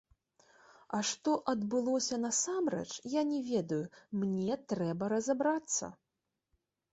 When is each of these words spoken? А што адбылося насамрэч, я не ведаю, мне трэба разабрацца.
А 0.99 1.01
што 1.09 1.33
адбылося 1.53 2.17
насамрэч, 2.21 2.87
я 3.19 3.25
не 3.33 3.41
ведаю, 3.51 3.83
мне 4.23 4.57
трэба 4.75 5.03
разабрацца. 5.15 5.85